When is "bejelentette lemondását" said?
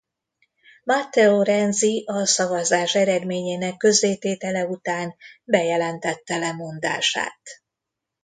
5.43-7.41